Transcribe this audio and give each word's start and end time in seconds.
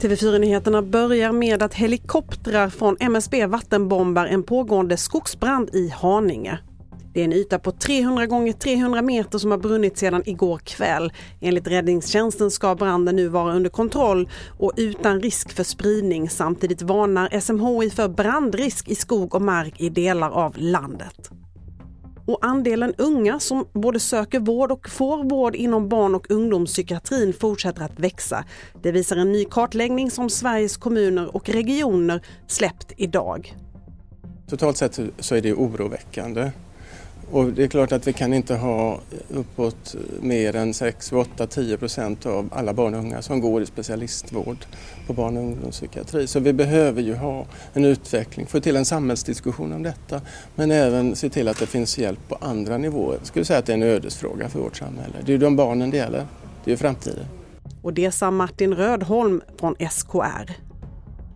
TV4-nyheterna 0.00 0.82
börjar 0.82 1.32
med 1.32 1.62
att 1.62 1.74
helikoptrar 1.74 2.68
från 2.68 2.96
MSB 3.00 3.46
vattenbombar 3.46 4.26
en 4.26 4.42
pågående 4.42 4.96
skogsbrand 4.96 5.74
i 5.74 5.88
Haninge. 5.88 6.58
Det 7.12 7.20
är 7.20 7.24
en 7.24 7.32
yta 7.32 7.58
på 7.58 7.72
300 7.72 8.26
gånger 8.26 8.52
300 8.52 9.02
meter 9.02 9.38
som 9.38 9.50
har 9.50 9.58
brunnit 9.58 9.98
sedan 9.98 10.22
igår 10.26 10.58
kväll. 10.58 11.12
Enligt 11.40 11.68
räddningstjänsten 11.68 12.50
ska 12.50 12.74
branden 12.74 13.16
nu 13.16 13.28
vara 13.28 13.54
under 13.54 13.70
kontroll 13.70 14.28
och 14.58 14.72
utan 14.76 15.20
risk 15.20 15.52
för 15.52 15.64
spridning. 15.64 16.30
Samtidigt 16.30 16.82
varnar 16.82 17.40
SMHI 17.40 17.90
för 17.90 18.08
brandrisk 18.08 18.88
i 18.88 18.94
skog 18.94 19.34
och 19.34 19.42
mark 19.42 19.80
i 19.80 19.88
delar 19.88 20.30
av 20.30 20.54
landet. 20.56 21.30
Och 22.26 22.38
andelen 22.42 22.94
unga 22.98 23.40
som 23.40 23.66
både 23.72 24.00
söker 24.00 24.40
vård 24.40 24.72
och 24.72 24.88
får 24.88 25.24
vård 25.24 25.56
inom 25.56 25.88
barn 25.88 26.14
och 26.14 26.30
ungdomspsykiatrin 26.30 27.32
fortsätter 27.32 27.82
att 27.82 28.00
växa. 28.00 28.44
Det 28.82 28.92
visar 28.92 29.16
en 29.16 29.32
ny 29.32 29.44
kartläggning 29.44 30.10
som 30.10 30.30
Sveriges 30.30 30.76
kommuner 30.76 31.36
och 31.36 31.48
regioner 31.48 32.22
släppt 32.46 32.92
idag. 32.96 33.56
Totalt 34.48 34.76
sett 34.76 35.00
så 35.18 35.34
är 35.34 35.40
det 35.40 35.54
oroväckande. 35.54 36.50
Och 37.34 37.52
det 37.52 37.62
är 37.64 37.68
klart 37.68 37.92
att 37.92 38.06
vi 38.06 38.12
kan 38.12 38.34
inte 38.34 38.54
ha 38.54 39.00
uppåt 39.28 39.94
mer 40.20 40.56
än 40.56 40.74
6, 40.74 41.12
8, 41.12 41.46
10 41.46 41.76
procent 41.76 42.26
av 42.26 42.48
alla 42.52 42.72
barn 42.72 42.94
och 42.94 43.00
unga 43.00 43.22
som 43.22 43.40
går 43.40 43.62
i 43.62 43.66
specialistvård 43.66 44.56
på 45.06 45.12
barn 45.12 45.36
och 45.36 45.42
ungdomspsykiatri. 45.42 46.26
Så 46.26 46.40
vi 46.40 46.52
behöver 46.52 47.02
ju 47.02 47.14
ha 47.14 47.46
en 47.72 47.84
utveckling, 47.84 48.46
få 48.46 48.60
till 48.60 48.76
en 48.76 48.84
samhällsdiskussion 48.84 49.72
om 49.72 49.82
detta 49.82 50.20
men 50.54 50.70
även 50.70 51.16
se 51.16 51.28
till 51.28 51.48
att 51.48 51.58
det 51.58 51.66
finns 51.66 51.98
hjälp 51.98 52.28
på 52.28 52.34
andra 52.40 52.78
nivåer. 52.78 53.16
Jag 53.18 53.26
skulle 53.26 53.44
säga 53.44 53.58
att 53.58 53.66
det 53.66 53.72
är 53.72 53.76
en 53.76 53.82
ödesfråga 53.82 54.48
för 54.48 54.58
vårt 54.58 54.76
samhälle. 54.76 55.14
Det 55.20 55.32
är 55.32 55.34
ju 55.34 55.38
de 55.38 55.56
barnen 55.56 55.90
det 55.90 55.96
gäller. 55.96 56.26
Det 56.64 56.70
är 56.70 56.72
ju 56.72 56.76
framtiden. 56.76 57.26
Och 57.82 57.92
det 57.92 58.10
sa 58.10 58.30
Martin 58.30 58.74
Rödholm 58.74 59.40
från 59.58 59.74
SKR. 59.90 60.63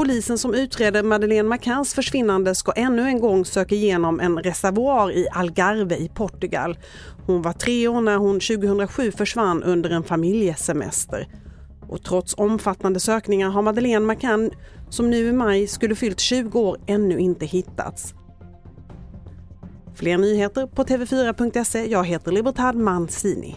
Polisen 0.00 0.38
som 0.38 0.54
utreder 0.54 1.02
Madeleine 1.02 1.48
McCanns 1.48 1.94
försvinnande 1.94 2.54
ska 2.54 2.72
ännu 2.72 3.02
en 3.02 3.20
gång 3.20 3.44
söka 3.44 3.74
igenom 3.74 4.20
en 4.20 4.38
reservoar 4.38 5.12
i 5.12 5.28
Algarve 5.32 5.96
i 5.96 6.08
Portugal. 6.08 6.78
Hon 7.26 7.42
var 7.42 7.52
tre 7.52 7.88
år 7.88 8.00
när 8.00 8.16
hon 8.16 8.40
2007 8.40 9.12
försvann 9.12 9.62
under 9.62 9.90
en 9.90 10.02
familjesemester. 10.02 11.28
Och 11.88 12.02
trots 12.02 12.34
omfattande 12.34 13.00
sökningar 13.00 13.50
har 13.50 13.62
Madeleine 13.62 14.06
McCann, 14.06 14.50
som 14.88 15.10
nu 15.10 15.28
i 15.28 15.32
maj 15.32 15.66
skulle 15.66 15.94
fyllt 15.94 16.20
20 16.20 16.60
år, 16.60 16.78
ännu 16.86 17.18
inte 17.18 17.46
hittats. 17.46 18.14
Fler 19.94 20.18
nyheter 20.18 20.66
på 20.66 20.84
tv4.se. 20.84 21.86
Jag 21.86 22.04
heter 22.04 22.32
Libertad 22.32 22.72
Mancini. 22.72 23.56